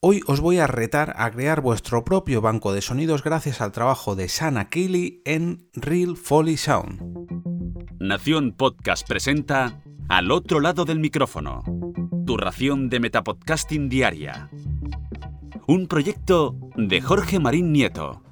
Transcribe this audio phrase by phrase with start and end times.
[0.00, 4.14] Hoy os voy a retar a crear vuestro propio banco de sonidos gracias al trabajo
[4.14, 7.02] de Sana Keely en Real Foley Sound.
[7.98, 11.64] Nación Podcast presenta Al otro lado del micrófono,
[12.24, 14.48] tu ración de Metapodcasting diaria.
[15.66, 18.22] Un proyecto de Jorge Marín Nieto.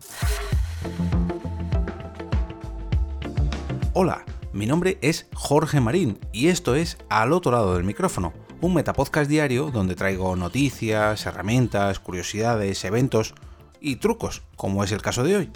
[3.93, 8.75] Hola, mi nombre es Jorge Marín y esto es Al otro lado del micrófono un
[8.75, 13.35] metapodcast diario donde traigo noticias, herramientas, curiosidades, eventos
[13.81, 15.51] y trucos, como es el caso de hoy.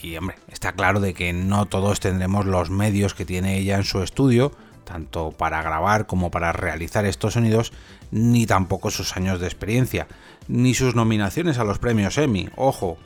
[0.02, 3.84] Y hombre, está claro de que no todos tendremos los medios que tiene ella en
[3.84, 4.52] su estudio,
[4.84, 7.72] tanto para grabar como para realizar estos sonidos,
[8.12, 10.08] ni tampoco sus años de experiencia,
[10.48, 12.98] ni sus nominaciones a los premios Emmy, ojo,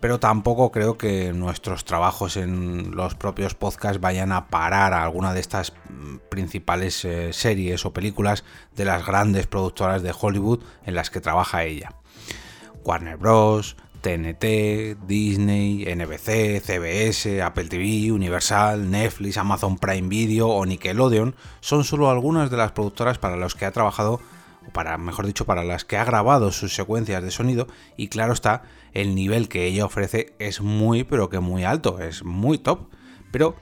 [0.00, 5.32] pero tampoco creo que nuestros trabajos en los propios podcasts vayan a parar a alguna
[5.32, 10.94] de estas mm, principales eh, series o películas de las grandes productoras de Hollywood en
[10.94, 11.92] las que trabaja ella.
[12.84, 13.76] Warner Bros.,
[14.06, 22.08] TNT, Disney, NBC, CBS, Apple TV, Universal, Netflix, Amazon Prime Video o Nickelodeon son solo
[22.08, 24.20] algunas de las productoras para las que ha trabajado
[24.72, 27.66] para, mejor dicho, para las que ha grabado sus secuencias de sonido
[27.96, 28.62] y claro está,
[28.92, 32.88] el nivel que ella ofrece es muy, pero que muy alto, es muy top.
[33.30, 33.56] Pero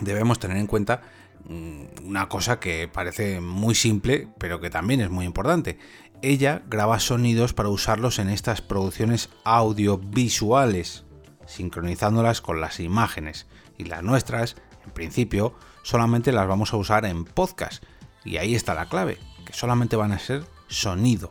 [0.00, 1.02] debemos tener en cuenta
[1.48, 5.78] mm, una cosa que parece muy simple, pero que también es muy importante.
[6.22, 11.04] Ella graba sonidos para usarlos en estas producciones audiovisuales,
[11.46, 13.46] sincronizándolas con las imágenes.
[13.78, 17.84] Y las nuestras, en principio, solamente las vamos a usar en podcast.
[18.24, 21.30] Y ahí está la clave que solamente van a ser sonido.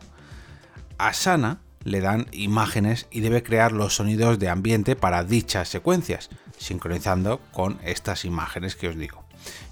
[0.98, 6.30] A Sana le dan imágenes y debe crear los sonidos de ambiente para dichas secuencias,
[6.58, 9.24] sincronizando con estas imágenes que os digo.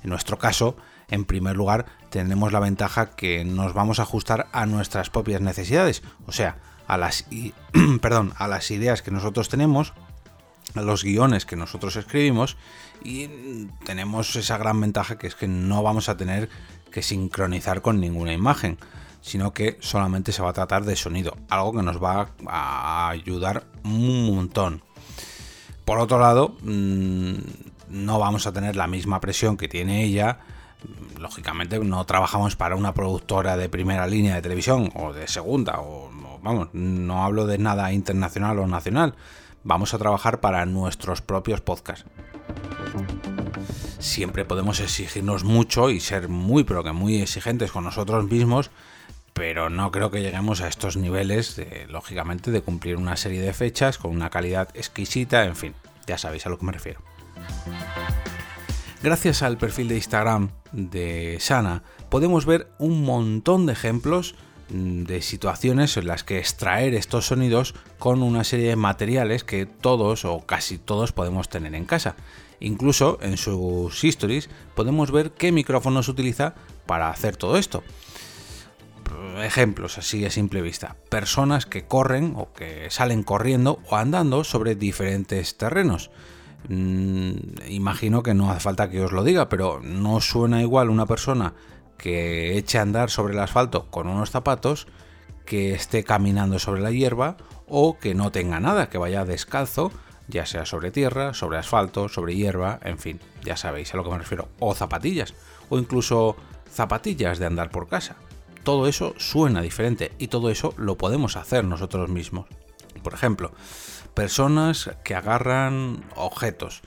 [0.04, 0.76] En nuestro caso,
[1.08, 6.04] en primer lugar, tendremos la ventaja que nos vamos a ajustar a nuestras propias necesidades,
[6.26, 7.26] o sea, a las,
[8.00, 9.92] perdón, a las ideas que nosotros tenemos,
[10.74, 12.56] a los guiones que nosotros escribimos
[13.02, 16.48] y tenemos esa gran ventaja que es que no vamos a tener
[16.94, 18.78] que sincronizar con ninguna imagen,
[19.20, 23.64] sino que solamente se va a tratar de sonido, algo que nos va a ayudar
[23.82, 24.80] un montón.
[25.84, 27.34] Por otro lado, mm,
[27.88, 30.38] no vamos a tener la misma presión que tiene ella.
[31.18, 36.12] Lógicamente no trabajamos para una productora de primera línea de televisión o de segunda, o
[36.44, 39.16] vamos, no hablo de nada internacional o nacional.
[39.64, 42.06] Vamos a trabajar para nuestros propios podcasts
[44.04, 48.70] siempre podemos exigirnos mucho y ser muy, pero que muy exigentes con nosotros mismos,
[49.32, 53.98] pero no creo que lleguemos a estos niveles, lógicamente, de cumplir una serie de fechas
[53.98, 55.74] con una calidad exquisita, en fin,
[56.06, 57.00] ya sabéis a lo que me refiero.
[59.02, 64.34] Gracias al perfil de Instagram de Sana, podemos ver un montón de ejemplos
[64.68, 69.66] mm, de situaciones en las que extraer estos sonidos con una serie de materiales que
[69.66, 72.16] todos o casi todos podemos tener en casa.
[72.60, 76.54] Incluso en sus stories podemos ver qué micrófonos utiliza
[76.86, 77.82] para hacer todo esto.
[79.42, 80.96] Ejemplos así a simple vista.
[81.08, 86.10] Personas que corren o que salen corriendo o andando sobre diferentes terrenos.
[86.68, 87.32] Mm,
[87.68, 91.54] imagino que no hace falta que os lo diga, pero no suena igual una persona
[91.98, 94.86] que eche a andar sobre el asfalto con unos zapatos
[95.44, 97.36] que esté caminando sobre la hierba
[97.68, 99.92] o que no tenga nada, que vaya descalzo
[100.28, 104.10] ya sea sobre tierra, sobre asfalto, sobre hierba, en fin, ya sabéis a lo que
[104.10, 105.34] me refiero, o zapatillas,
[105.68, 106.36] o incluso
[106.70, 108.16] zapatillas de andar por casa.
[108.62, 112.46] Todo eso suena diferente y todo eso lo podemos hacer nosotros mismos.
[113.02, 113.52] Por ejemplo,
[114.14, 116.82] personas que agarran objetos.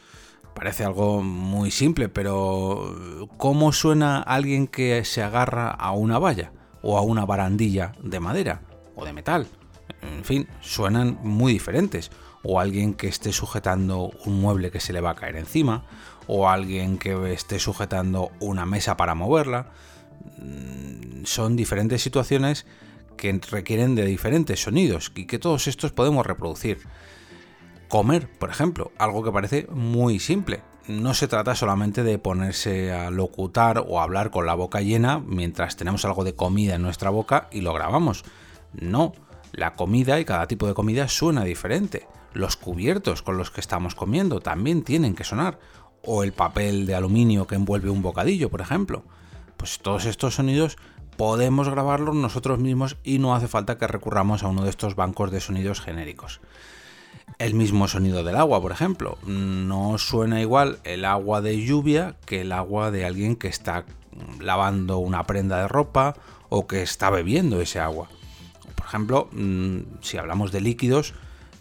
[0.55, 6.51] Parece algo muy simple, pero ¿cómo suena alguien que se agarra a una valla
[6.81, 8.61] o a una barandilla de madera
[8.95, 9.47] o de metal?
[10.01, 12.09] En fin, suenan muy diferentes
[12.43, 15.85] o alguien que esté sujetando un mueble que se le va a caer encima,
[16.27, 19.71] o alguien que esté sujetando una mesa para moverla.
[20.37, 22.65] Mm, son diferentes situaciones
[23.17, 26.79] que requieren de diferentes sonidos y que todos estos podemos reproducir.
[27.89, 30.61] Comer, por ejemplo, algo que parece muy simple.
[30.87, 35.75] No se trata solamente de ponerse a locutar o hablar con la boca llena mientras
[35.75, 38.23] tenemos algo de comida en nuestra boca y lo grabamos.
[38.73, 39.13] No,
[39.51, 42.07] la comida y cada tipo de comida suena diferente.
[42.37, 45.57] Los cubiertos con los que estamos comiendo también tienen que sonar.
[46.03, 49.03] O el papel de aluminio que envuelve un bocadillo, por ejemplo.
[49.57, 50.77] Pues todos estos sonidos
[51.17, 55.31] podemos grabarlos nosotros mismos y no hace falta que recurramos a uno de estos bancos
[55.31, 56.39] de sonidos genéricos.
[57.39, 59.17] El mismo sonido del agua, por ejemplo.
[59.25, 63.83] No suena igual el agua de lluvia que el agua de alguien que está
[64.39, 66.13] lavando una prenda de ropa
[66.49, 68.09] o que está bebiendo ese agua.
[68.75, 71.15] Por ejemplo, mm, si hablamos de líquidos,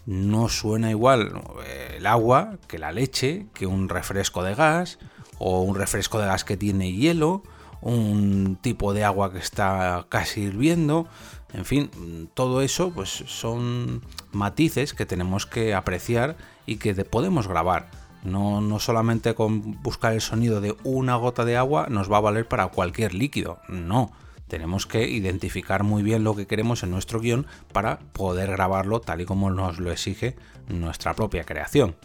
[0.07, 4.99] no suena igual eh, el agua que la leche, que un refresco de gas,
[5.37, 7.43] o un refresco de gas que tiene hielo,
[7.81, 11.07] un tipo de agua que está casi hirviendo,
[11.53, 14.01] en fin, todo eso pues son
[14.31, 17.91] matices que tenemos que apreciar y que podemos grabar.
[18.23, 22.21] No, no solamente con buscar el sonido de una gota de agua nos va a
[22.21, 24.11] valer para cualquier líquido, no
[24.47, 29.21] tenemos que identificar muy bien lo que queremos en nuestro guion para poder grabarlo tal
[29.21, 30.35] y como nos lo exige
[30.67, 31.95] nuestra propia creación.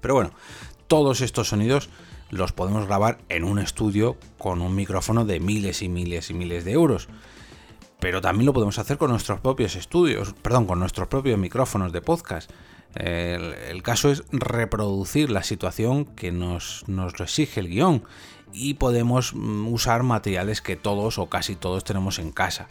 [0.00, 0.30] Pero bueno,
[0.86, 1.88] todos estos sonidos
[2.30, 6.64] los podemos grabar en un estudio con un micrófono de miles y miles y miles
[6.64, 7.08] de euros.
[8.00, 12.02] Pero también lo podemos hacer con nuestros propios estudios, perdón, con nuestros propios micrófonos de
[12.02, 12.50] podcast.
[12.96, 18.02] El, caso es reproducir la situación que nos, nos lo exige el guion
[18.52, 22.68] y podemos mm, usar materiales que todos o casi todos tenemos en casa.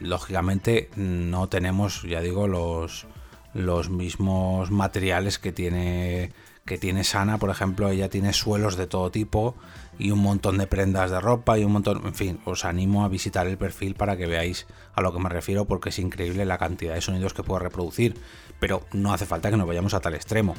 [0.00, 3.06] Lógicamente no tenemos, ya digo, los,
[3.54, 6.32] los mismos materiales que tiene
[6.70, 9.56] que tiene Sana, por ejemplo, ella tiene suelos de todo tipo
[9.98, 13.08] y un montón de prendas de ropa y un montón, en fin, os animo a
[13.08, 16.58] visitar el perfil para que veáis a lo que me refiero porque es increíble la
[16.58, 18.16] cantidad de sonidos que puede reproducir,
[18.60, 20.54] pero no hace falta que nos vayamos a tal extremo.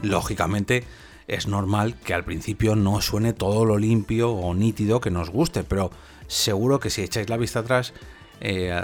[0.00, 0.84] Lógicamente,
[1.28, 5.64] es normal que al principio no suene todo lo limpio o nítido que nos guste,
[5.64, 5.90] pero
[6.28, 7.92] seguro que si echáis la vista atrás,
[8.40, 8.74] eh,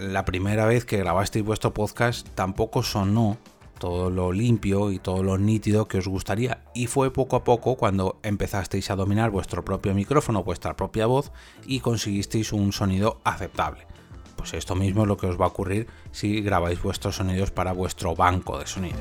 [0.00, 3.36] la primera vez que grabasteis vuestro podcast tampoco sonó
[3.80, 6.62] todo lo limpio y todo lo nítido que os gustaría.
[6.74, 11.32] Y fue poco a poco cuando empezasteis a dominar vuestro propio micrófono, vuestra propia voz
[11.66, 13.88] y conseguisteis un sonido aceptable.
[14.36, 17.72] Pues esto mismo es lo que os va a ocurrir si grabáis vuestros sonidos para
[17.72, 19.00] vuestro banco de sonidos.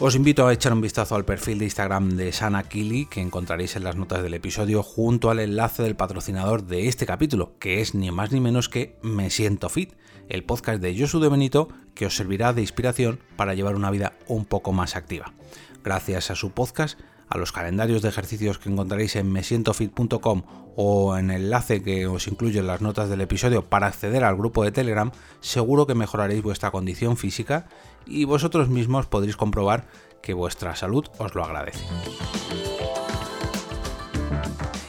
[0.00, 3.74] Os invito a echar un vistazo al perfil de Instagram de Sana Kili que encontraréis
[3.74, 7.96] en las notas del episodio junto al enlace del patrocinador de este capítulo, que es
[7.96, 9.94] ni más ni menos que Me Siento Fit,
[10.28, 14.12] el podcast de Josu de Benito que os servirá de inspiración para llevar una vida
[14.28, 15.34] un poco más activa.
[15.82, 16.96] Gracias a su podcast,
[17.28, 20.42] a los calendarios de ejercicios que encontraréis en mesientofit.com
[20.76, 24.36] o en el enlace que os incluye en las notas del episodio para acceder al
[24.36, 27.66] grupo de Telegram, seguro que mejoraréis vuestra condición física
[28.06, 29.86] y vosotros mismos podréis comprobar
[30.22, 31.84] que vuestra salud os lo agradece.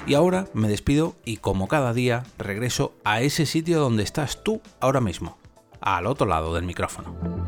[0.05, 4.59] Y ahora me despido y como cada día regreso a ese sitio donde estás tú
[4.79, 5.37] ahora mismo,
[5.81, 7.38] al otro lado del micrófono.